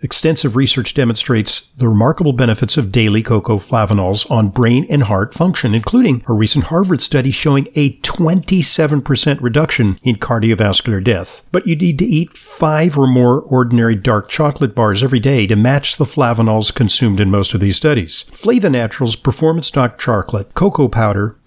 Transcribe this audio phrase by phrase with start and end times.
[0.00, 5.74] Extensive research demonstrates the remarkable benefits of daily cocoa flavanols on brain and heart function,
[5.74, 11.44] including a recent Harvard study showing a 27% reduction in cardiovascular death.
[11.50, 15.56] But you need to eat five or more ordinary dark chocolate bars every day to
[15.56, 18.22] match the flavanols consumed in most of these studies.
[18.32, 21.36] Flava Naturals Performance Dark Chocolate, cocoa powder,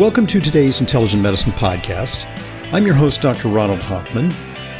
[0.00, 2.24] Welcome to today's Intelligent Medicine Podcast.
[2.72, 3.48] I'm your host, Dr.
[3.48, 4.32] Ronald Hoffman.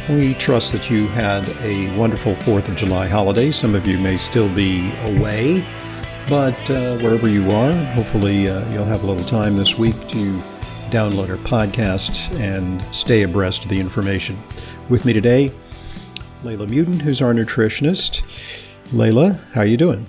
[0.09, 3.51] We trust that you had a wonderful 4th of July holiday.
[3.51, 5.63] Some of you may still be away,
[6.27, 10.39] but uh, wherever you are, hopefully uh, you'll have a little time this week to
[10.89, 14.43] download our podcast and stay abreast of the information.
[14.89, 15.53] With me today,
[16.45, 18.23] Leyla Muedin, who's our nutritionist.
[18.87, 20.07] Leyla, how are you doing?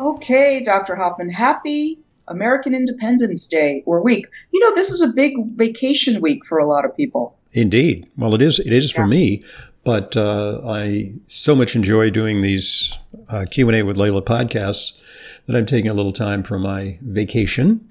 [0.00, 0.96] Okay, Dr.
[0.96, 1.30] Hoffman.
[1.30, 4.26] Happy American Independence Day or week.
[4.52, 7.36] You know, this is a big vacation week for a lot of people.
[7.52, 8.08] Indeed.
[8.16, 8.58] Well, it is.
[8.58, 8.96] It is yeah.
[8.96, 9.42] for me.
[9.84, 12.92] But uh, I so much enjoy doing these
[13.28, 14.98] uh, Q and A with Leyla podcasts
[15.46, 17.88] that I'm taking a little time from my vacation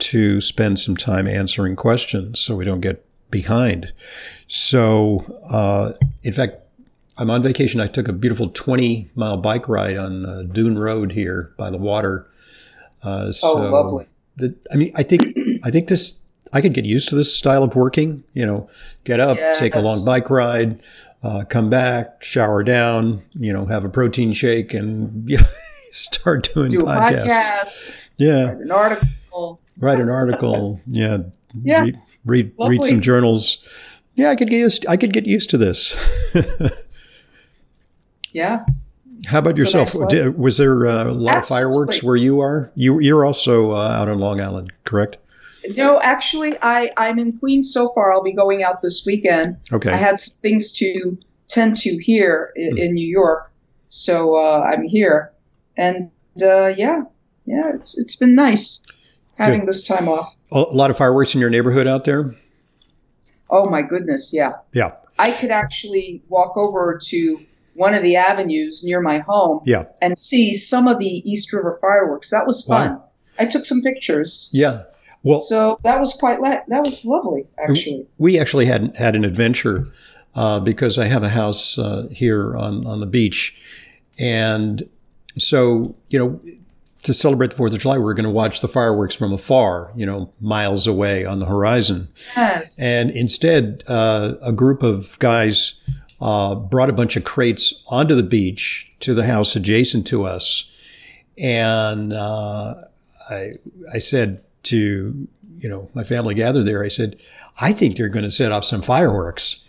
[0.00, 3.92] to spend some time answering questions, so we don't get behind.
[4.46, 6.56] So, uh, in fact,
[7.16, 7.80] I'm on vacation.
[7.80, 11.78] I took a beautiful 20 mile bike ride on uh, Dune Road here by the
[11.78, 12.28] water
[13.02, 14.06] uh, oh, so oh, lovely.
[14.36, 16.22] The, I mean, I think I think this
[16.52, 18.24] I could get used to this style of working.
[18.32, 18.68] You know,
[19.04, 19.58] get up, yes.
[19.58, 20.80] take a long bike ride,
[21.22, 23.22] uh, come back, shower down.
[23.38, 25.46] You know, have a protein shake, and you know,
[25.92, 27.26] start doing Do podcasts.
[27.26, 27.94] podcast.
[28.16, 29.60] Yeah, write an article.
[29.78, 30.80] Write an article.
[30.86, 31.18] yeah.
[31.62, 31.84] Yeah.
[31.84, 33.58] Read read, read some journals.
[34.14, 34.86] Yeah, I could get used.
[34.86, 35.96] I could get used to this.
[38.32, 38.64] yeah.
[39.26, 39.94] How about yourself?
[40.36, 41.36] Was there uh, a lot Absolutely.
[41.38, 42.70] of fireworks where you are?
[42.74, 45.16] You you're also uh, out on Long Island, correct?
[45.76, 48.12] No, actually, I I'm in Queens so far.
[48.12, 49.56] I'll be going out this weekend.
[49.72, 49.90] Okay.
[49.90, 51.18] I had some things to
[51.48, 52.78] tend to here in, mm.
[52.78, 53.50] in New York,
[53.88, 55.32] so uh, I'm here,
[55.76, 56.10] and
[56.42, 57.02] uh, yeah,
[57.44, 58.86] yeah, it's it's been nice
[59.36, 59.68] having Good.
[59.68, 60.36] this time off.
[60.52, 62.34] A lot of fireworks in your neighborhood out there.
[63.50, 64.52] Oh my goodness, yeah.
[64.72, 64.92] Yeah.
[65.18, 67.40] I could actually walk over to
[67.78, 69.84] one of the avenues near my home yeah.
[70.02, 72.30] and see some of the East River fireworks.
[72.30, 72.94] That was fun.
[72.94, 73.04] Wow.
[73.38, 74.50] I took some pictures.
[74.52, 74.82] Yeah.
[75.22, 78.06] Well, so that was quite la- that was lovely actually.
[78.18, 79.88] We actually had had an adventure
[80.34, 83.56] uh, because I have a house uh, here on on the beach,
[84.18, 84.88] and
[85.36, 86.40] so you know
[87.02, 89.92] to celebrate the Fourth of July, we are going to watch the fireworks from afar,
[89.94, 92.08] you know, miles away on the horizon.
[92.36, 92.80] Yes.
[92.82, 95.80] And instead, uh, a group of guys
[96.20, 100.70] uh, brought a bunch of crates onto the beach to the house adjacent to us.
[101.36, 102.74] And uh,
[103.30, 103.54] I,
[103.92, 107.16] I said to, you know, my family gathered there, I said,
[107.60, 109.64] I think they're going to set off some fireworks.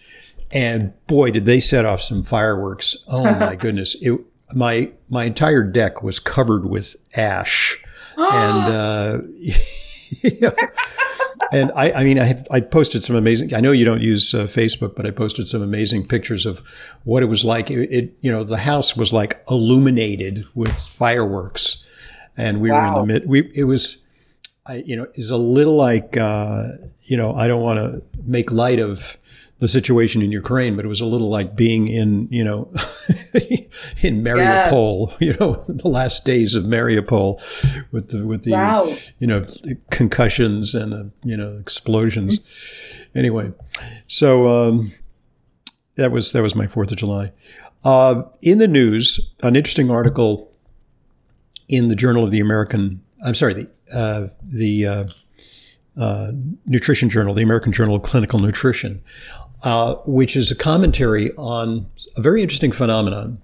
[0.52, 2.98] And boy, did they set off some fireworks.
[3.08, 3.96] Oh my goodness.
[4.02, 4.20] It,
[4.54, 7.84] my, my entire deck was covered with ash.
[8.18, 10.54] and, uh, you know,
[11.52, 13.54] and I, I mean, I have, I posted some amazing.
[13.54, 16.60] I know you don't use uh, Facebook, but I posted some amazing pictures of
[17.04, 17.72] what it was like.
[17.72, 21.84] It, it, you know, the house was like illuminated with fireworks,
[22.38, 22.78] and we wow.
[22.78, 23.30] were in the mid.
[23.30, 24.04] We it was,
[24.66, 26.70] I you know, is a little like uh,
[27.04, 29.18] you know, I don't want to make light of
[29.60, 32.72] the situation in Ukraine, but it was a little like being in, you know,
[34.02, 35.18] in Mariupol, yes.
[35.20, 37.42] you know, the last days of Mariupol
[37.92, 38.92] with the, with the, wow.
[39.20, 39.46] you know,
[39.92, 42.40] concussions and, the, you know, explosions.
[43.14, 43.52] anyway,
[44.08, 44.94] so, um,
[45.96, 47.34] that was, that was my 4th of July.
[47.84, 50.54] Uh, in the news, an interesting article
[51.68, 55.08] in the Journal of the American, I'm sorry, the, uh, the, uh,
[56.00, 56.32] uh,
[56.66, 59.02] Nutrition Journal, the American Journal of Clinical Nutrition,
[59.62, 63.42] uh, which is a commentary on a very interesting phenomenon,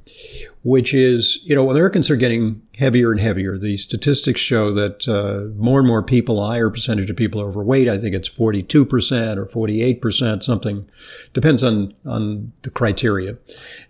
[0.64, 3.58] which is, you know, Americans are getting heavier and heavier.
[3.58, 7.50] The statistics show that uh, more and more people, a higher percentage of people are
[7.50, 7.90] overweight.
[7.90, 10.90] I think it's 42% or 48%, something,
[11.34, 13.38] depends on, on the criteria.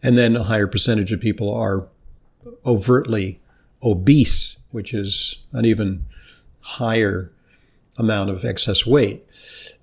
[0.02, 1.88] And then a higher percentage of people are
[2.66, 3.40] overtly
[3.84, 6.06] obese, which is an even
[6.62, 7.32] higher
[7.98, 9.26] amount of excess weight.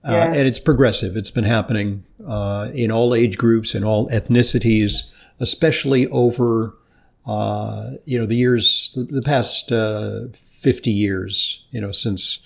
[0.05, 0.39] Uh, yes.
[0.39, 1.17] and it's progressive.
[1.17, 6.77] It's been happening uh, in all age groups and all ethnicities, especially over
[7.25, 11.65] uh, you know the years, the past uh, fifty years.
[11.71, 12.41] You know since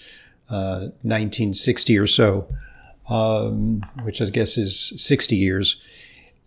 [0.48, 2.46] 1960 uh, or so,
[3.08, 5.80] um, which I guess is sixty years,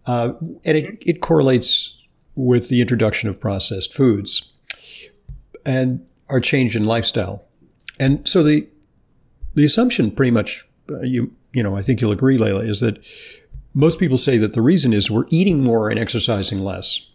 [0.06, 0.34] uh,
[0.64, 1.98] and it, it correlates
[2.36, 4.54] with the introduction of processed foods
[5.66, 7.44] and our change in lifestyle.
[8.00, 8.70] And so the
[9.60, 13.04] the assumption pretty much uh, you you know I think you'll agree, Leyla, is that
[13.74, 17.06] most people say that the reason is we're eating more and exercising less.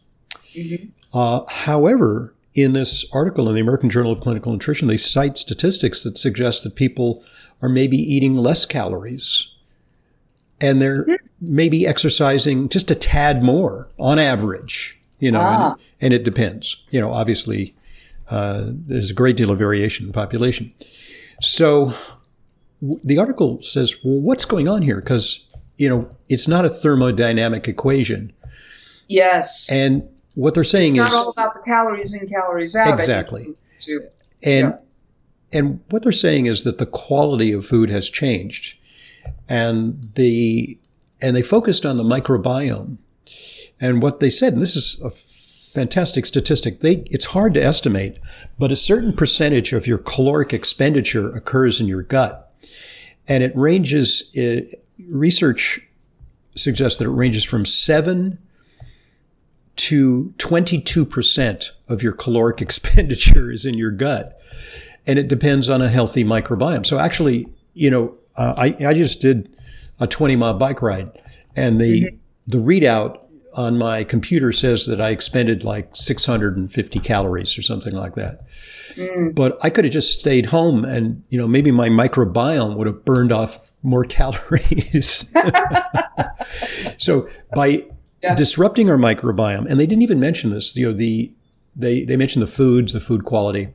[0.55, 0.87] Mm-hmm.
[1.13, 6.03] Uh, however, in this article in the American Journal of Clinical Nutrition, they cite statistics
[6.05, 7.25] that suggest that people
[7.63, 9.49] are maybe eating less calories
[10.61, 11.15] and they're mm-hmm.
[11.41, 15.73] maybe exercising just a tad more on average, you know, ah.
[15.73, 16.77] and, and, it depends.
[16.91, 17.75] You know, obviously,
[18.29, 20.73] uh, there's a great deal of variation in the population.
[21.41, 21.95] So
[23.03, 24.97] the article says, well, what's going on here?
[24.97, 28.33] Because, you know, it's not a thermodynamic equation.
[29.09, 29.71] Yes.
[29.71, 32.93] And what they're saying is it's not is all about the calories in, calories out.
[32.93, 33.55] Exactly.
[34.43, 34.77] And, yeah.
[35.53, 38.77] and what they're saying is that the quality of food has changed.
[39.49, 40.79] And the,
[41.21, 42.99] and they focused on the microbiome.
[43.81, 46.81] And what they said, and this is a fantastic statistic.
[46.81, 48.19] They, it's hard to estimate,
[48.59, 52.44] but a certain percentage of your caloric expenditure occurs in your gut.
[53.27, 55.81] And it ranges, it, research
[56.55, 58.39] suggests that it ranges from 7
[59.77, 64.39] to 22% of your caloric expenditure is in your gut.
[65.07, 66.87] And it depends on a healthy microbiome.
[66.87, 69.51] So actually, you know, uh, I, I just did
[70.01, 71.11] a 20 mile bike ride
[71.55, 72.17] and the, mm-hmm.
[72.47, 73.21] the readout
[73.55, 78.41] on my computer says that I expended like 650 calories or something like that.
[78.95, 79.35] Mm.
[79.35, 83.05] But I could have just stayed home and, you know, maybe my microbiome would have
[83.05, 85.33] burned off more calories.
[86.99, 87.85] so by
[88.23, 88.35] yeah.
[88.35, 91.33] disrupting our microbiome, and they didn't even mention this, you know, the,
[91.77, 93.69] they, they mentioned the foods, the food quality.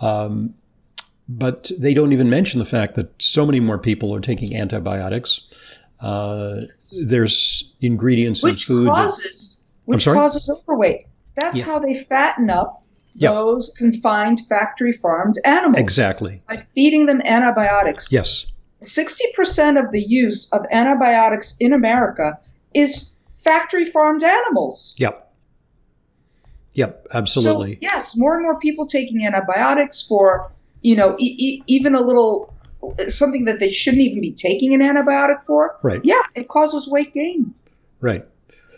[0.00, 0.54] Um,
[1.28, 5.42] but they don't even mention the fact that so many more people are taking antibiotics.
[6.04, 6.66] Uh,
[7.06, 8.88] there's ingredients which in food.
[8.88, 11.06] Causes, that, which causes overweight.
[11.34, 11.64] That's yeah.
[11.64, 12.84] how they fatten up
[13.14, 13.32] yep.
[13.32, 15.80] those confined factory farmed animals.
[15.80, 16.42] Exactly.
[16.48, 18.12] By feeding them antibiotics.
[18.12, 18.46] Yes.
[18.82, 22.38] 60% of the use of antibiotics in America
[22.74, 24.94] is factory farmed animals.
[24.98, 25.20] Yep.
[26.74, 27.74] Yep, absolutely.
[27.74, 30.50] So, yes, more and more people taking antibiotics for,
[30.82, 32.52] you know, e- e- even a little
[33.08, 35.78] something that they shouldn't even be taking an antibiotic for.
[35.82, 36.00] Right.
[36.04, 37.54] Yeah, it causes weight gain.
[38.00, 38.26] Right.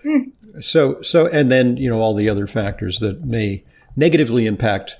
[0.02, 0.30] Hmm.
[0.60, 3.64] So so and then, you know, all the other factors that may
[3.96, 4.98] negatively impact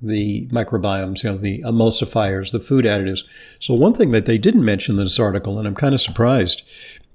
[0.00, 3.24] the microbiomes, you know, the emulsifiers, the food additives.
[3.58, 6.62] So one thing that they didn't mention in this article, and I'm kind of surprised,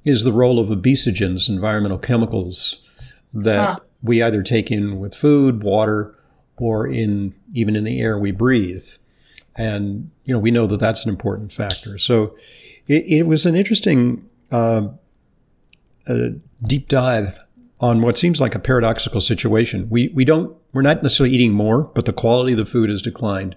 [0.03, 2.81] is the role of obesogens, environmental chemicals
[3.33, 3.79] that huh.
[4.01, 6.13] we either take in with food, water,
[6.57, 8.85] or in even in the air we breathe.
[9.55, 11.97] And you know, we know that that's an important factor.
[11.97, 12.35] So
[12.87, 14.87] it, it was an interesting uh,
[16.65, 17.39] deep dive
[17.79, 19.89] on what seems like a paradoxical situation.
[19.89, 23.01] We we don't we're not necessarily eating more, but the quality of the food has
[23.01, 23.55] declined,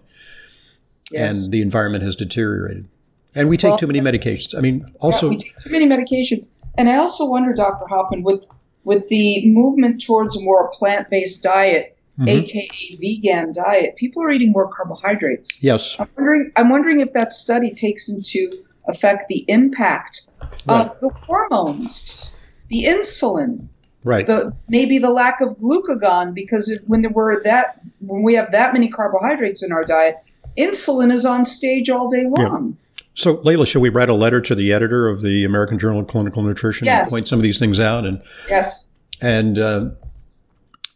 [1.10, 1.44] yes.
[1.44, 2.88] and the environment has deteriorated,
[3.34, 4.56] and we take well, too many medications.
[4.56, 7.86] I mean, also yeah, we take too many medications, and I also wonder, Dr.
[7.88, 8.46] Hoffman, with
[8.84, 12.28] with the movement towards a more plant based diet, mm-hmm.
[12.28, 15.62] aka vegan diet, people are eating more carbohydrates.
[15.62, 16.52] Yes, I'm wondering.
[16.56, 18.50] I'm wondering if that study takes into
[18.88, 20.30] effect the impact
[20.66, 20.86] right.
[20.86, 22.36] of the hormones,
[22.68, 23.68] the insulin,
[24.06, 28.72] right the maybe the lack of glucagon because when we're that when we have that
[28.72, 30.16] many carbohydrates in our diet
[30.56, 33.04] insulin is on stage all day long yeah.
[33.14, 36.06] so leyla should we write a letter to the editor of the american journal of
[36.06, 37.08] clinical nutrition yes.
[37.08, 39.90] and point some of these things out and yes and uh,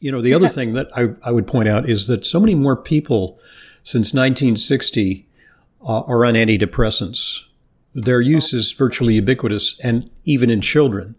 [0.00, 2.54] you know the other thing that I, I would point out is that so many
[2.54, 3.38] more people
[3.82, 5.26] since 1960
[5.82, 7.44] uh, are on antidepressants
[7.94, 11.14] their use is virtually ubiquitous and even in children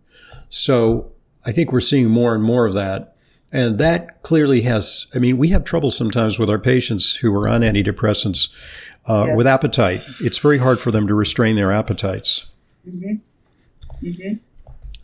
[0.50, 1.11] so
[1.45, 3.15] I think we're seeing more and more of that.
[3.51, 7.47] And that clearly has, I mean, we have trouble sometimes with our patients who are
[7.47, 8.50] on antidepressants
[9.07, 9.38] uh, yes.
[9.38, 10.03] with appetite.
[10.21, 12.45] It's very hard for them to restrain their appetites.
[12.88, 13.15] Mm-hmm.
[14.07, 14.33] hmm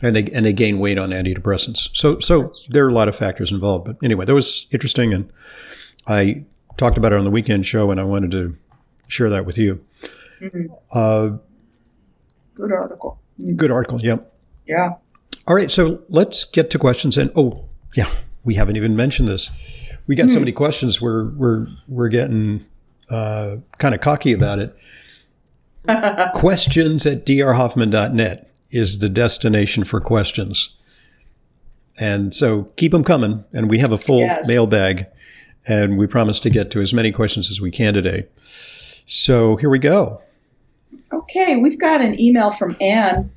[0.02, 1.90] and they and they gain weight on antidepressants.
[1.92, 3.84] So so there are a lot of factors involved.
[3.86, 5.30] But anyway, that was interesting, and
[6.06, 6.44] I
[6.76, 8.56] talked about it on the weekend show, and I wanted to
[9.08, 9.84] share that with you.
[10.40, 11.30] hmm Uh,
[12.54, 13.20] Good article.
[13.56, 14.00] good article.
[14.00, 14.32] Yep.
[14.66, 14.94] Yeah.
[15.46, 17.16] All right, so let's get to questions.
[17.16, 17.64] And oh,
[17.94, 18.10] yeah,
[18.44, 19.48] we haven't even mentioned this.
[20.06, 21.00] We got so many questions.
[21.00, 22.64] We're we're we're getting
[23.10, 24.76] uh, kind of cocky about it.
[26.34, 30.76] questions at drhoffman.net is the destination for questions.
[31.98, 33.44] And so keep them coming.
[33.52, 34.46] And we have a full Yes.
[34.46, 35.06] mailbag,
[35.66, 38.26] and we promise to get to as many questions as we can today.
[39.06, 40.20] So here we go.
[41.12, 43.30] Okay, we've got an email from Anne.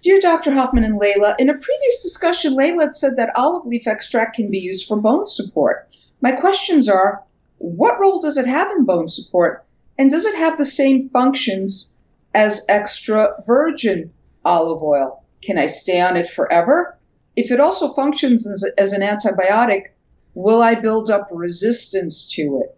[0.00, 0.50] Dear Dr.
[0.52, 4.50] Hoffman and Leyla, in a previous discussion, Leyla had said that olive leaf extract can
[4.50, 5.96] be used for bone support.
[6.20, 7.22] My questions are
[7.58, 9.64] what role does it have in bone support?
[9.98, 11.96] And does it have the same functions
[12.34, 14.10] as extra virgin
[14.44, 15.22] olive oil?
[15.42, 16.98] Can I stay on it forever?
[17.36, 19.86] If it also functions as, as an antibiotic,
[20.34, 22.76] will I build up resistance to it?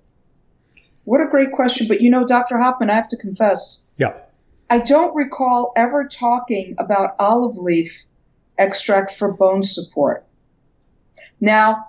[1.04, 1.86] What a great question.
[1.88, 2.58] But you know, Dr.
[2.58, 4.14] Hoffman, I have to confess, Yeah.
[4.70, 8.06] I don't recall ever talking about olive leaf
[8.58, 10.24] extract for bone support.
[11.40, 11.84] Now,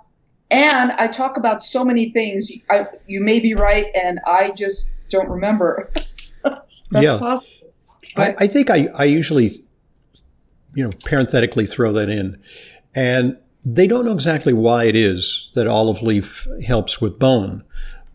[0.50, 2.52] and I talk about so many things.
[2.70, 5.90] I, you may be right, and I just don't remember.
[6.44, 7.18] That's Yeah.
[7.18, 7.68] possible.
[8.18, 9.64] I, I think I, I usually,
[10.76, 12.38] you know, parenthetically throw that in.
[12.94, 17.64] And they don't know exactly why it is that olive leaf helps with bone.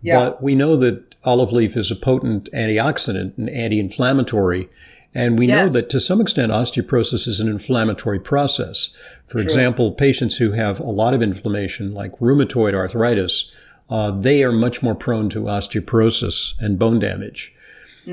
[0.01, 0.17] Yeah.
[0.19, 4.69] But we know that olive leaf is a potent antioxidant and anti inflammatory.
[5.13, 5.73] And we Yes.
[5.73, 8.91] know that to some extent, osteoporosis is an inflammatory process.
[9.25, 9.41] For True.
[9.41, 13.51] example, patients who have a lot of inflammation, like rheumatoid arthritis,
[13.89, 17.53] uh, they are much more prone to osteoporosis and bone damage.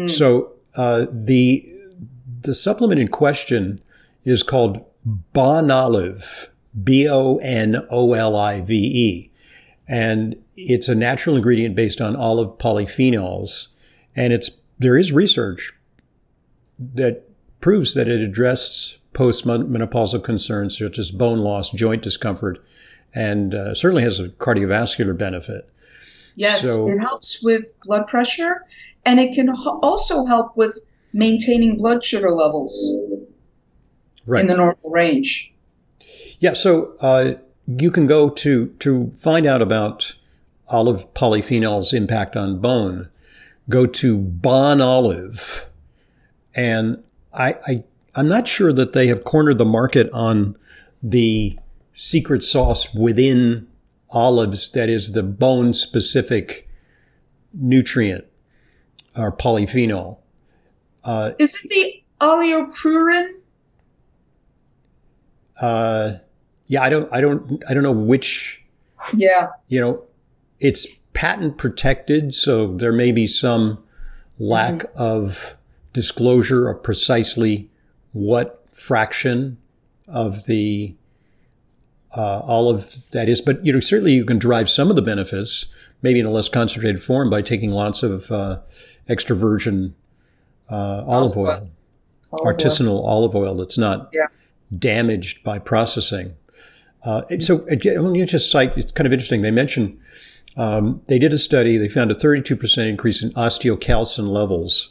[0.08, 1.64] So uh, the
[2.42, 3.80] the supplement in question
[4.24, 6.50] is called Bon Olive,
[6.82, 9.30] B O N O L I V E,
[9.88, 13.68] and it's a natural ingredient based on olive polyphenols,
[14.14, 15.72] and it's there is research
[16.78, 17.24] that
[17.60, 22.62] proves that it addresses postmenopausal concerns such as bone loss, joint discomfort,
[23.14, 25.68] and uh, certainly has a cardiovascular benefit.
[26.36, 28.64] Yes, So- it helps with blood pressure,
[29.04, 30.78] and it can also help with
[31.12, 33.02] maintaining blood sugar levels
[34.28, 34.42] Right.
[34.42, 35.54] in the normal range.
[36.38, 37.34] Yeah, so uh,
[37.66, 40.14] you can go to to find out about
[40.68, 43.08] olive polyphenol's impact on bone.
[43.70, 45.68] Go to Bon Olive,
[46.54, 50.56] and I, I I'm not sure that they have cornered the market on
[51.02, 51.58] the
[51.94, 53.66] secret sauce within
[54.10, 56.68] olives that is the bone specific
[57.52, 58.24] nutrient
[59.16, 60.18] or polyphenol.
[61.04, 63.37] Uh, Is it the oleuropein?
[65.60, 66.12] Uh,
[66.66, 68.62] yeah, I don't I don't I don't know which
[69.16, 69.48] Yeah.
[69.68, 70.04] you know,
[70.60, 73.78] it's patent protected, so there may be some
[74.38, 75.56] lack of
[75.92, 77.70] disclosure of precisely
[78.12, 79.58] what fraction
[80.06, 80.94] of the
[82.16, 83.40] uh, olive that is.
[83.40, 85.66] But you know, certainly you can derive some of the benefits,
[86.02, 88.60] maybe in a less concentrated form, by taking lots of uh,
[89.08, 89.94] extra virgin
[90.70, 91.46] uh, olive Olive oil.
[91.48, 91.70] oil,
[92.32, 92.52] Olive oil.
[92.52, 94.26] artisanal olive oil that's not Yeah.
[94.76, 96.34] Damaged by processing.
[97.04, 99.42] Uh, so again, let me just cite, it's kind of interesting.
[99.42, 99.98] They mentioned
[100.56, 104.90] um, they did a study, they found a 32% increase in osteocalcin levels.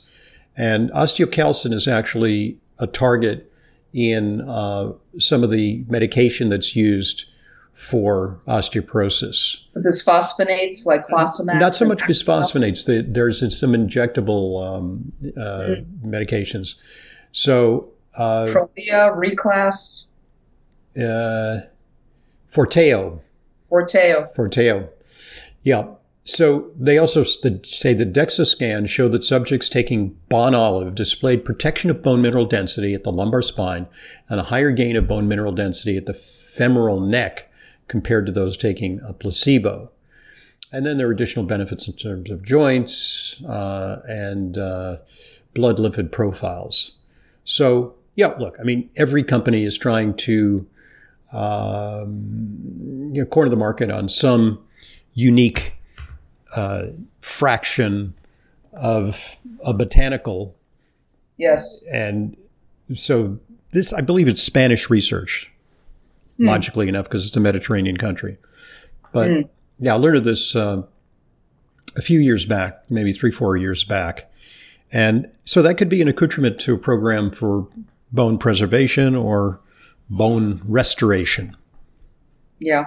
[0.55, 3.51] And osteocalcin is actually a target
[3.93, 7.25] in uh, some of the medication that's used
[7.73, 9.61] for osteoporosis.
[9.75, 11.59] Bisphosphonates like Fosamax.
[11.59, 12.85] Not so much bisphosphonates.
[12.85, 16.73] The- There's some injectable um, uh, medications.
[17.31, 20.07] So uh, Prolia, Reclast,
[20.97, 21.67] uh,
[22.51, 23.21] Forteo,
[23.69, 24.35] Forteo.
[24.35, 24.89] Forteo.
[25.63, 25.87] Yeah.
[26.23, 31.89] So they also say the DEXA scan showed that subjects taking Bon Olive displayed protection
[31.89, 33.87] of bone mineral density at the lumbar spine
[34.27, 37.49] and a higher gain of bone mineral density at the femoral neck
[37.87, 39.91] compared to those taking a placebo.
[40.71, 44.97] And then there are additional benefits in terms of joints uh, and uh,
[45.53, 46.93] blood lipid profiles.
[47.45, 50.67] So, yeah, look, I mean, every company is trying to
[51.31, 54.59] um, you know, corner the market on some
[55.13, 55.75] unique
[56.55, 56.87] uh,
[57.21, 58.15] fraction
[58.73, 60.55] of a botanical.
[61.37, 61.85] Yes.
[61.93, 62.35] And
[62.95, 63.39] so
[63.71, 65.51] this, I believe it's Spanish research,
[66.39, 68.37] logically enough, because it's a Mediterranean country.
[69.11, 69.29] But
[69.79, 70.83] yeah, I learned of this uh,
[71.95, 74.31] a few years back, maybe three, four years back.
[74.91, 77.67] And so that could be an accoutrement to a program for
[78.11, 79.59] bone preservation or
[80.09, 81.55] bone restoration.
[82.59, 82.85] Yeah.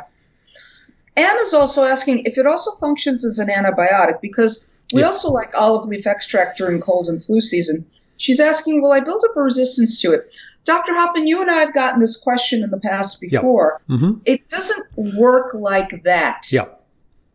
[1.16, 5.06] Anne is also asking if it also functions as an antibiotic because we yeah.
[5.06, 7.86] also like olive leaf extract during cold and flu season.
[8.16, 10.36] She's asking, will I build up a resistance to it?
[10.64, 10.92] Dr.
[10.94, 13.80] Hoffman, you and I have gotten this question in the past before.
[13.88, 13.96] Yeah.
[13.96, 14.12] Mm-hmm.
[14.26, 16.46] It doesn't work like that.
[16.52, 16.66] Yeah.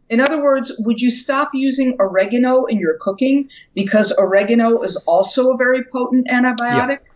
[0.09, 5.51] In other words, would you stop using oregano in your cooking because oregano is also
[5.51, 6.99] a very potent antibiotic?
[6.99, 7.11] Yeah.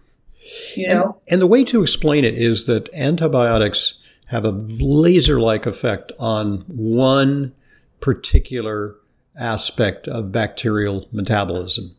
[0.75, 1.21] You and, know?
[1.27, 3.95] and the way to explain it is that antibiotics
[4.27, 7.53] have a laser like effect on one
[7.99, 8.95] particular
[9.37, 11.95] aspect of bacterial metabolism.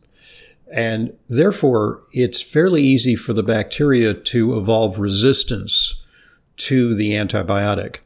[0.71, 6.03] And therefore, it's fairly easy for the bacteria to evolve resistance
[6.57, 7.97] to the antibiotic.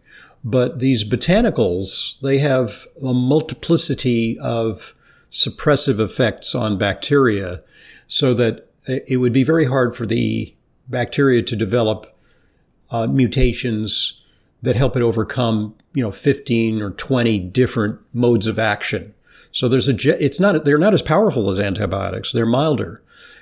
[0.44, 4.96] But these botanicals, they have a multiplicity of
[5.32, 7.62] suppressive effects on bacteria
[8.08, 10.56] so that it would be very hard for the
[10.88, 12.16] bacteria to develop
[12.92, 14.22] uh, mutations
[14.62, 19.14] that help it overcome, you know, 15 or 20 different modes of action.
[19.52, 22.32] So there's a, it's not, they're not as powerful as antibiotics.
[22.32, 23.02] They're milder,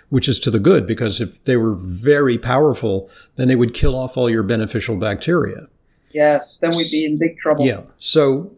[0.09, 3.95] which is to the good because if they were very powerful, then they would kill
[3.95, 5.67] off all your beneficial bacteria.
[6.11, 7.65] Yes, then we'd be in big trouble.
[7.65, 7.81] Yeah.
[7.97, 8.53] So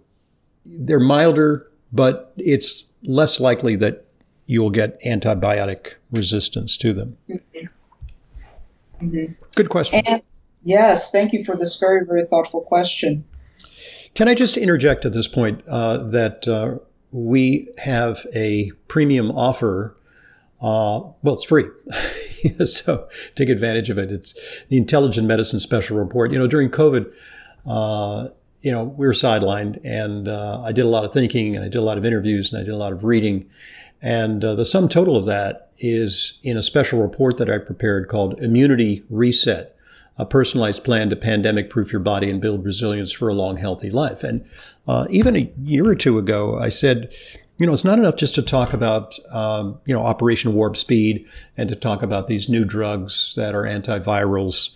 [0.66, 4.05] they're milder, but it's less likely that
[4.46, 7.18] you will get antibiotic resistance to them.
[7.30, 7.66] Mm-hmm.
[9.06, 9.34] Mm-hmm.
[9.56, 10.02] Good question.
[10.06, 10.22] And,
[10.64, 13.26] yes, thank you for this very, very thoughtful question.
[14.14, 16.78] Can I just interject at this point uh, that uh,
[17.16, 19.98] we have a premium offer.
[20.62, 21.66] Uh, well, it's free.
[22.66, 24.12] so take advantage of it.
[24.12, 24.34] It's
[24.68, 26.32] the Intelligent Medicine Special Report.
[26.32, 27.12] You know, during COVID,
[27.66, 28.28] uh,
[28.62, 31.70] you know, we were sidelined and uh, I did a lot of thinking and I
[31.70, 33.50] did a lot of interviews and I did a lot of reading.
[34.06, 38.08] And uh, the sum total of that is in a special report that I prepared
[38.08, 39.76] called Immunity Reset
[40.18, 43.90] a personalized plan to pandemic proof your body and build resilience for a long, healthy
[43.90, 44.24] life.
[44.24, 44.46] And
[44.88, 47.12] uh, even a year or two ago, I said,
[47.58, 51.28] you know, it's not enough just to talk about, um, you know, Operation Warp Speed
[51.58, 54.70] and to talk about these new drugs that are antivirals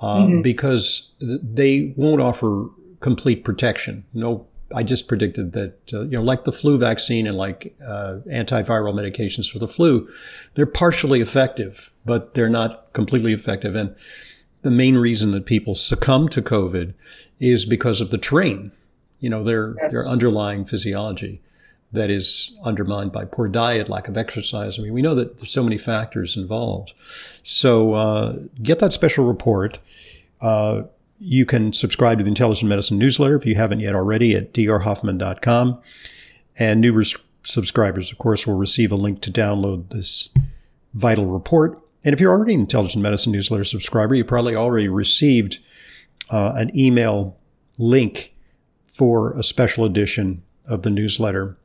[0.00, 0.42] uh, mm-hmm.
[0.42, 2.68] because they won't offer
[3.00, 4.04] complete protection.
[4.14, 8.18] No, I just predicted that, uh, you know, like the flu vaccine and like uh,
[8.30, 10.08] antiviral medications for the flu,
[10.54, 13.74] they're partially effective, but they're not completely effective.
[13.74, 13.94] And
[14.62, 16.92] the main reason that people succumb to COVID
[17.38, 18.72] is because of the terrain,
[19.20, 19.92] you know, their, yes.
[19.92, 21.40] their underlying physiology
[21.90, 24.78] that is undermined by poor diet, lack of exercise.
[24.78, 26.92] I mean, we know that there's so many factors involved.
[27.42, 29.78] So uh, get that special report.
[30.40, 30.82] Uh,
[31.18, 35.80] you can subscribe to the Intelligent Medicine newsletter if you haven't yet already at drhoffman.com.
[36.58, 40.30] And new res- subscribers, of course, will receive a link to download this
[40.94, 45.58] vital report and if you're already an Intelligent Medicine newsletter subscriber, you probably already received
[46.30, 47.36] uh, an email
[47.76, 48.34] link
[48.84, 51.56] for a special edition of the newsletter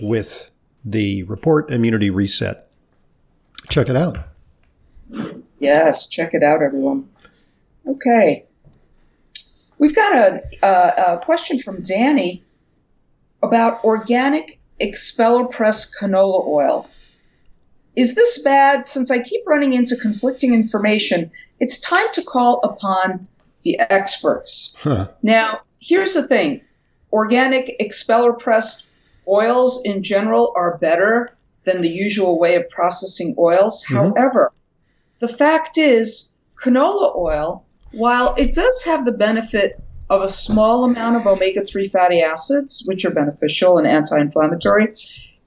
[0.00, 0.50] with
[0.84, 2.68] the report Immunity Reset.
[3.68, 4.18] Check it out.
[5.58, 7.08] Yes, check it out, everyone.
[7.86, 8.46] Okay.
[9.84, 12.42] We've got a, a, a question from Danny
[13.42, 16.88] about organic expeller press canola oil.
[17.94, 18.86] Is this bad?
[18.86, 23.28] Since I keep running into conflicting information, it's time to call upon
[23.60, 24.74] the experts.
[24.78, 25.08] Huh.
[25.22, 26.62] Now, here's the thing
[27.12, 28.88] organic expeller pressed
[29.28, 33.84] oils in general are better than the usual way of processing oils.
[33.84, 33.96] Mm-hmm.
[33.96, 34.50] However,
[35.18, 39.80] the fact is, canola oil, while it does have the benefit
[40.10, 44.94] of a small amount of omega 3 fatty acids, which are beneficial and anti inflammatory,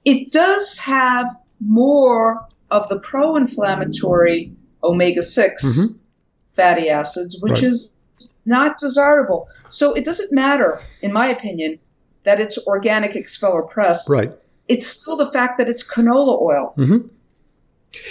[0.04, 1.26] it does have
[1.60, 6.04] more of the pro inflammatory omega 6 mm-hmm.
[6.54, 7.62] fatty acids, which right.
[7.64, 7.94] is
[8.44, 9.46] not desirable.
[9.68, 11.78] So it doesn't matter, in my opinion,
[12.24, 14.08] that it's organic expeller press.
[14.10, 14.32] Right.
[14.66, 17.06] It's still the fact that it's canola oil mm-hmm.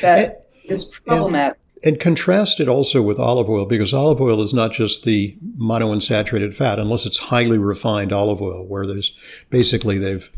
[0.02, 1.60] that and, is problematic.
[1.84, 6.56] And, contrast it also with olive oil because olive oil is not just the monounsaturated
[6.56, 9.12] fat, unless it's highly refined olive oil, where there's
[9.50, 10.30] basically they've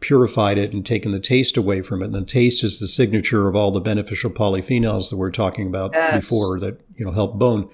[0.00, 2.06] purified it and taken the taste away from it.
[2.06, 5.92] And the taste is the signature of all the beneficial polyphenols that we're talking about
[5.94, 6.28] yes.
[6.28, 7.70] before that you know help bone.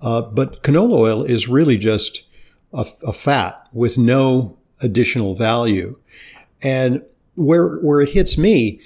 [0.00, 2.24] Uh, but canola oil is really just
[2.72, 5.98] a, a fat with no additional value.
[6.62, 7.02] And
[7.34, 8.80] where where it hits me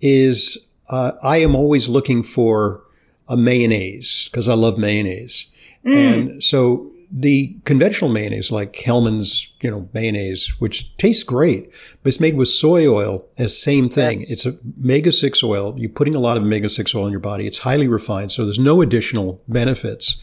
[0.00, 2.82] is uh, I am always looking for
[3.28, 5.50] a mayonnaise because I love mayonnaise.
[5.84, 5.94] Mm.
[5.94, 11.70] And so the conventional mayonnaise, like Hellmann's, you know, mayonnaise, which tastes great,
[12.02, 14.18] but it's made with soy oil, as same thing.
[14.18, 14.30] Yes.
[14.30, 15.74] It's a omega six oil.
[15.76, 17.46] You're putting a lot of omega six oil in your body.
[17.46, 20.20] It's highly refined, so there's no additional benefits.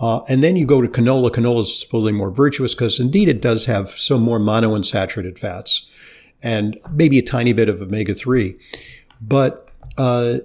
[0.00, 1.30] Uh, and then you go to canola.
[1.30, 5.86] Canola is supposedly more virtuous because indeed it does have some more monounsaturated fats
[6.40, 8.56] and maybe a tiny bit of omega three.
[9.20, 10.38] But uh,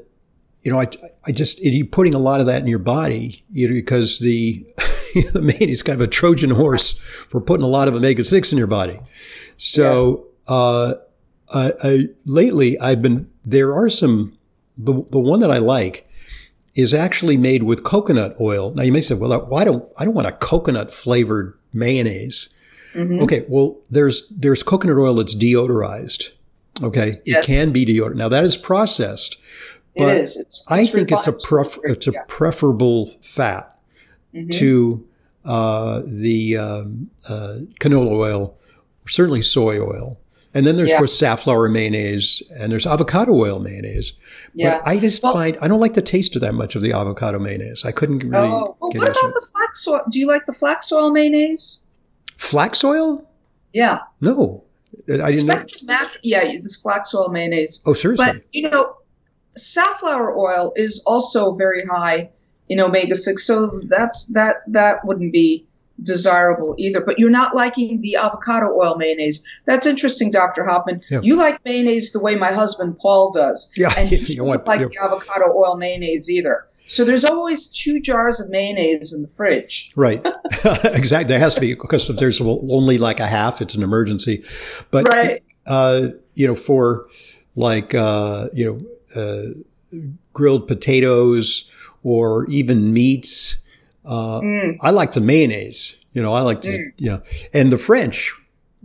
[0.64, 0.88] you know, I,
[1.26, 4.66] I just you're putting a lot of that in your body you know, because the
[5.34, 6.98] the mayonnaise is kind of a Trojan horse
[7.30, 9.00] for putting a lot of omega six in your body.
[9.58, 10.18] So Yes.
[10.48, 10.94] uh,
[11.54, 14.38] I, I, lately I've been there are some
[14.78, 16.10] the the one that I like
[16.76, 18.74] is actually made with coconut oil.
[18.74, 22.50] Now you may say, well, why don't I don't want a coconut flavored mayonnaise?
[22.96, 23.22] Mhm.
[23.22, 26.30] Okay, well, there's there's coconut oil that's deodorized.
[26.82, 27.48] Okay, Yes.
[27.48, 28.16] it can be deodorant.
[28.16, 29.38] Now that is processed.
[29.96, 30.38] It but is.
[30.38, 32.24] It's, I think it's a pref- it's a Yeah.
[32.28, 33.76] preferable fat
[34.34, 34.52] Mhm.
[34.60, 35.06] to
[35.46, 38.56] uh, the um, uh, canola oil,
[39.06, 40.18] or certainly soy oil.
[40.56, 40.96] And then there's Yeah.
[40.96, 44.14] of course safflower mayonnaise, and there's avocado oil mayonnaise.
[44.54, 44.80] Yeah.
[44.80, 46.94] But I just Well- find I don't like the taste of that much of the
[46.94, 47.84] avocado mayonnaise.
[47.84, 48.38] I couldn't really.
[48.38, 49.34] oh, well, what about it.
[49.34, 50.02] the flax oil?
[50.10, 51.86] Do you like the flax oil mayonnaise?
[52.38, 53.28] flax oil?
[53.74, 54.00] Yeah.
[54.22, 54.64] No,
[55.10, 55.26] I didn't.
[55.26, 55.32] Know.
[55.32, 57.84] Spectrum Master, yeah, this flax oil mayonnaise.
[57.86, 58.26] Oh, seriously?
[58.28, 58.96] But you know,
[59.56, 62.30] safflower oil is also very high
[62.70, 65.66] in omega six, so that's that that wouldn't be
[66.02, 67.02] desirable either.
[67.02, 69.46] But you're not liking the avocado oil mayonnaise.
[69.66, 70.66] That's interesting, Dr.
[70.66, 71.02] Hoffman.
[71.10, 71.20] Yeah.
[71.22, 74.80] You like mayonnaise the way my husband Paul does, yeah, and he you doesn't like
[74.82, 74.88] Yeah.
[74.88, 76.66] the avocado oil mayonnaise either.
[76.88, 79.92] So there's always two jars of mayonnaise in the fridge.
[79.96, 80.26] Right.
[80.84, 81.30] exactly.
[81.30, 84.44] There has to be because if there's only like a half, it's an emergency.
[84.92, 85.42] But Right.
[85.66, 87.08] uh, you know, for
[87.56, 88.82] like uh, you know,
[90.34, 91.70] grilled potatoes
[92.04, 93.58] or even meats,
[94.06, 94.78] uh, Mm.
[94.82, 95.98] I like the mayonnaise.
[96.14, 97.22] You know, I like to, you know,
[97.54, 98.34] and the French,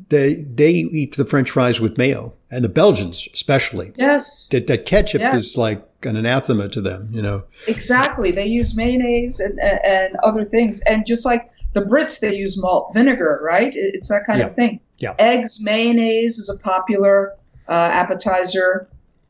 [0.08, 3.92] they they eat the French fries with mayo, and the Belgians especially.
[3.96, 4.48] Yes.
[4.52, 5.36] That that ketchup Yes.
[5.36, 7.08] is like an anathema to them.
[7.10, 7.42] You know.
[7.66, 8.30] Exactly.
[8.30, 10.80] They use mayonnaise and, and, and other things.
[10.88, 13.72] And just like the Brits, they use malt vinegar, right?
[13.74, 14.46] It's that kind Yeah.
[14.46, 14.80] of thing.
[15.00, 15.14] Yeah.
[15.18, 17.34] Eggs, mayonnaise is a popular
[17.68, 18.88] uh, appetizer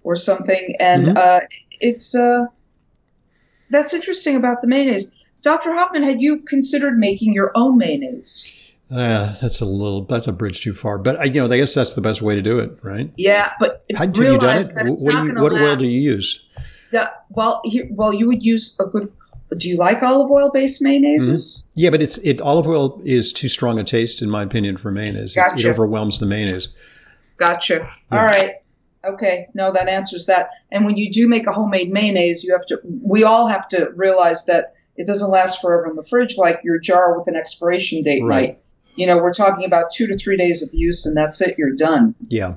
[0.09, 0.75] or something.
[0.81, 1.19] And Mhm.
[1.19, 1.41] uh,
[1.81, 2.45] it's uh,
[3.71, 5.15] that's interesting about the mayonnaise.
[5.43, 5.73] Dr.
[5.75, 8.53] Hoffman, had you considered making your own mayonnaise?
[8.91, 10.97] Uh, that's a little, that's a bridge too far.
[10.97, 13.13] But I, you know, I guess that's the best way to do it, right?
[13.19, 14.39] Yeah, but How have you done it?
[14.39, 16.41] realize that it's What, do you, what oil do you use?
[16.91, 19.13] Yeah, well, here, well, you would use a good.
[19.57, 21.69] Do you like olive oil based mayonnaises?
[21.75, 24.91] Yeah, but it's it olive oil is too strong a taste, in my opinion, for
[24.91, 25.37] mayonnaise.
[25.37, 26.69] It- It, overwhelms the mayonnaise.
[27.37, 27.81] Gotcha.
[28.11, 28.53] All right.
[29.05, 29.47] Okay.
[29.55, 30.51] No, that answers that.
[30.73, 33.91] And when you do make a homemade mayonnaise, you have to, we all have to
[33.95, 38.03] realize that it doesn't last forever in the fridge like your jar with an expiration
[38.03, 38.49] date Right.
[38.49, 38.59] might.
[38.97, 41.75] You know, we're talking about two to three days of use and that's it, you're
[41.77, 42.17] done.
[42.27, 42.55] Yeah.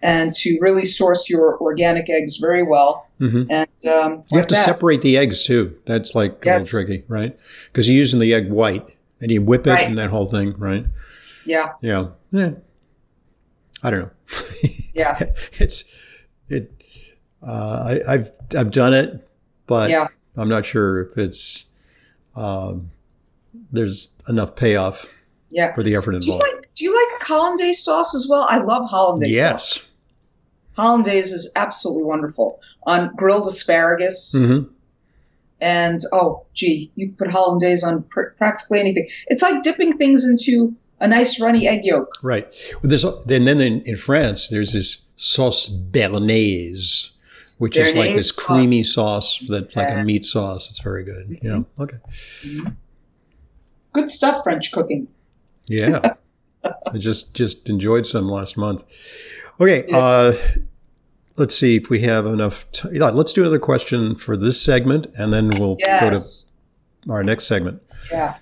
[0.00, 3.08] And to really source your organic eggs very well.
[3.18, 4.64] hmm And um, You like have to that.
[4.64, 5.76] separate the eggs too.
[5.86, 6.72] That's like Yes.
[6.72, 7.36] a little tricky, right?
[7.72, 8.86] Because you're using the egg white
[9.20, 9.88] and you whip it Right.
[9.88, 10.86] and that whole thing, right?
[11.44, 11.70] Yeah.
[11.80, 12.06] Yeah.
[12.30, 12.52] Yeah.
[13.82, 14.10] I don't know.
[14.94, 15.18] Yeah.
[15.58, 15.84] it's
[16.48, 16.70] it.
[17.42, 19.26] Uh, I, I've I've done it,
[19.66, 20.08] but Yeah.
[20.36, 21.64] I'm not sure if it's
[22.36, 22.90] um,
[23.72, 25.06] there's enough payoff
[25.50, 25.72] Yeah.
[25.74, 26.24] for the effort involved.
[26.24, 28.46] Do you like, do you like hollandaise sauce as well?
[28.50, 29.76] I love hollandaise sauce.
[29.78, 29.82] Yes.
[30.76, 34.34] Hollandaise is absolutely wonderful on grilled asparagus.
[34.36, 34.64] hmm
[35.60, 39.06] And oh, gee, you can put hollandaise on pr- practically anything.
[39.28, 42.08] It's like dipping things into a nice runny egg yolk.
[42.22, 42.46] Right.
[42.74, 47.10] Well, there's and then in, in France there's this sauce bernaise,
[47.58, 48.44] which is like this sauce.
[48.46, 50.70] creamy sauce that's like a meat sauce.
[50.70, 51.28] It's very good.
[51.28, 51.46] Mm-hmm.
[51.46, 51.62] Yeah.
[51.78, 51.98] Okay.
[53.92, 55.08] Good stuff, French cooking.
[55.66, 56.14] Yeah.
[56.64, 58.84] I just just enjoyed some last month.
[59.60, 59.84] Okay.
[59.88, 59.98] Yeah.
[59.98, 60.38] Uh,
[61.36, 62.70] let's see if we have enough.
[62.72, 66.56] T- yeah, let's do another question for this segment, and then we'll Yes.
[67.02, 67.82] go to our next segment.
[68.10, 68.36] Yeah.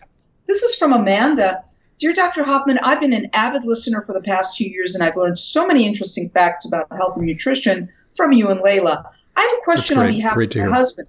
[0.46, 1.64] This is from Amanda.
[2.00, 2.44] Dear Dr.
[2.44, 5.66] Hoffman, I've been an avid listener for the past two years and I've learned so
[5.66, 9.04] many interesting facts about health and nutrition from you and Leyla.
[9.36, 11.08] I have a question on behalf Great of my husband.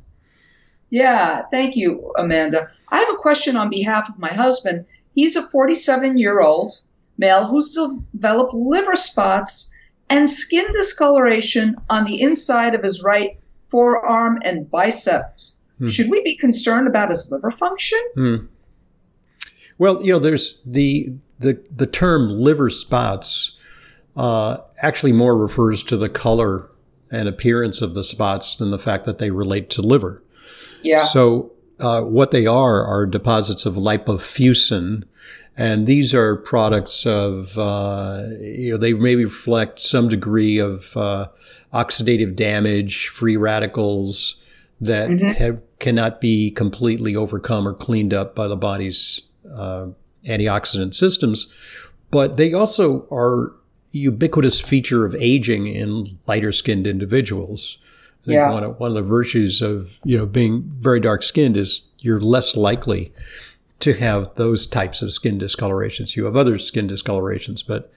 [0.89, 2.69] Yeah, thank you, Amanda.
[2.89, 4.85] I have a question on behalf of my husband.
[5.15, 6.73] He's a 47 year old
[7.17, 7.77] male who's
[8.13, 9.73] developed liver spots
[10.09, 15.61] and skin discoloration on the inside of his right forearm and biceps.
[15.79, 15.87] Hmm.
[15.87, 17.99] Should we be concerned about his liver function?
[18.15, 18.35] Hmm.
[19.81, 23.57] Well, you know, there's the the the term liver spots
[24.15, 26.69] uh, actually more refers to the color
[27.11, 30.21] and appearance of the spots than the fact that they relate to liver.
[30.83, 31.05] Yeah.
[31.05, 35.05] So uh, what they are are deposits of lipofuscin,
[35.57, 41.29] and these are products of uh, you know they maybe reflect some degree of uh,
[41.73, 44.35] oxidative damage, free radicals
[44.79, 45.31] that mm-hmm.
[45.31, 49.87] have, cannot be completely overcome or cleaned up by the body's uh,
[50.25, 51.51] antioxidant systems,
[52.09, 53.53] but they also are
[53.91, 57.77] ubiquitous feature of aging in lighter skinned individuals.
[58.23, 58.51] I think yeah.
[58.51, 62.21] one of one of the virtues of you know being very dark skinned is you're
[62.21, 63.13] less likely
[63.79, 66.15] to have those types of skin discolorations.
[66.15, 67.91] You have other skin discolorations, but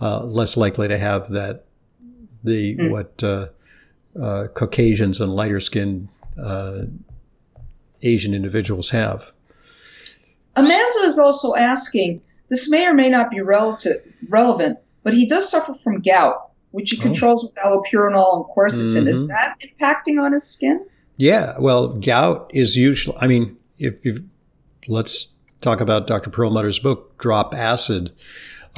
[0.00, 1.64] uh, less likely to have that
[2.42, 2.90] the mm.
[2.90, 3.48] what uh,
[4.20, 6.08] uh, Caucasians and lighter skinned
[6.42, 6.82] uh,
[8.02, 9.32] Asian individuals have.
[10.58, 12.20] Amanda is also asking.
[12.48, 13.96] This may or may not be relative,
[14.28, 17.02] relevant, but he does suffer from gout, which he oh.
[17.02, 19.00] controls with allopurinol and quercetin.
[19.00, 19.08] Mm-hmm.
[19.08, 20.86] Is that impacting on his skin?
[21.18, 23.16] Yeah, well, gout is usually.
[23.20, 24.20] I mean, if, if
[24.86, 26.30] let's talk about Dr.
[26.30, 28.12] Perlmutter's book, Drop Acid,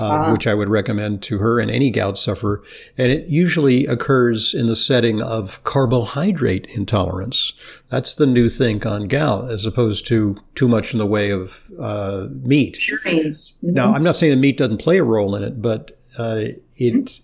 [0.00, 0.32] uh, uh-huh.
[0.32, 2.62] which I would recommend to her and any gout sufferer.
[2.96, 7.52] And it usually occurs in the setting of carbohydrate intolerance.
[7.88, 11.70] That's the new thing on gout, as opposed to too much in the way of
[11.78, 12.78] uh, meat.
[12.78, 13.58] Purines.
[13.62, 13.74] Mm-hmm.
[13.74, 16.44] Now, I'm not saying the meat doesn't play a role in it, but uh,
[16.76, 17.20] it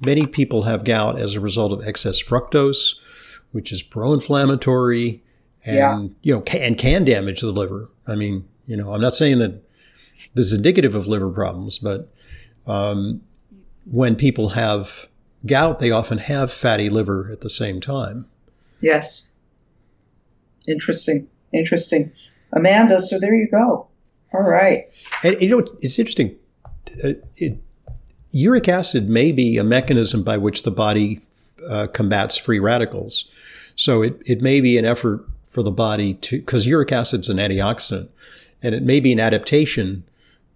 [0.00, 2.96] many people have gout as a result of excess fructose,
[3.52, 5.22] which is pro-inflammatory
[5.64, 6.08] and yeah.
[6.22, 7.90] you know can, and can damage the liver.
[8.06, 9.62] I mean, you know, I'm not saying that
[10.34, 12.12] this is indicative of liver problems, but
[12.66, 13.22] um,
[13.84, 15.08] when people have
[15.44, 18.26] gout, they often have fatty liver at the same time.
[18.82, 19.34] Yes.
[20.68, 21.28] Interesting.
[21.52, 22.12] Interesting.
[22.52, 23.86] Amanda, so there you go.
[24.32, 24.88] All right.
[25.22, 26.36] And you know, it's interesting.
[27.02, 27.58] Uh, it,
[28.32, 31.20] uric acid may be a mechanism by which the body
[31.68, 33.30] uh, combats free radicals.
[33.76, 37.28] So it, it may be an effort for the body to, because uric acid is
[37.28, 38.08] an antioxidant,
[38.62, 40.04] and it may be an adaptation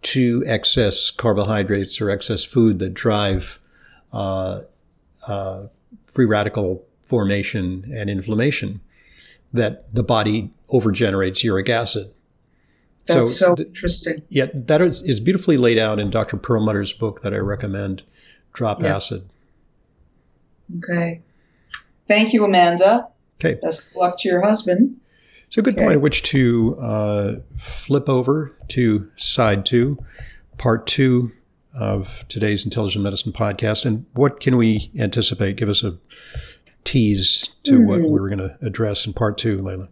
[0.03, 3.61] to excess carbohydrates or excess food that drive
[4.13, 4.63] uh,
[5.27, 5.67] uh,
[6.13, 8.81] free radical formation and inflammation
[9.53, 12.13] that the body overgenerates uric acid.
[13.07, 14.23] That's so, so interesting.
[14.29, 16.37] Yeah, that is, is beautifully laid out in Dr.
[16.37, 18.03] Perlmutter's book that I recommend,
[18.53, 18.97] Drop yeah.
[18.97, 19.29] Acid.
[20.79, 21.21] Okay.
[22.07, 23.09] Thank you, Amanda.
[23.41, 23.59] Okay.
[23.61, 24.97] Best luck to your husband.
[25.51, 29.99] So, a good point at which to uh, flip over to side two,
[30.59, 31.33] part two
[31.75, 33.85] of today's Intelligent Medicine podcast.
[33.85, 35.57] And what can we anticipate?
[35.57, 35.99] Give us a
[36.85, 37.87] tease to mm.
[37.87, 39.89] what we are going to address in part two, Leyla.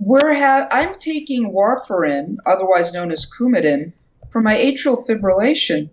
[0.00, 3.92] We're ha- I'm taking warfarin, otherwise known as Coumadin,
[4.30, 5.90] for my atrial fibrillation.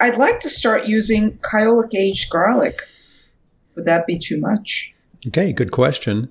[0.00, 2.82] I'd like to start using Kyolic aged garlic.
[3.76, 4.92] Would that be too much?
[5.28, 6.28] Okay, good question.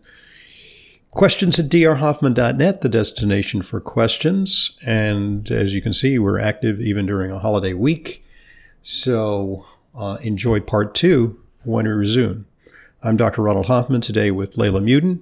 [1.16, 4.78] Questions at drhoffman.net, the destination for questions.
[4.86, 8.26] And as you can see, we're active even during a holiday week.
[8.82, 9.66] So
[9.98, 12.48] uh, enjoy part two when we resume.
[13.02, 13.44] I'm Dr.
[13.44, 15.22] Ronald Hoffman today with Leyla Muedin.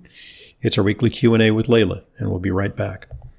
[0.64, 3.08] It's our weekly Q&A with Leyla, and we'll be right back.